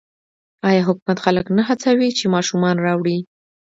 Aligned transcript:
آیا 0.69 0.81
حکومت 0.89 1.17
خلک 1.25 1.45
نه 1.57 1.63
هڅوي 1.69 2.09
چې 2.17 2.25
ماشومان 2.35 2.75
راوړي؟ 2.85 3.17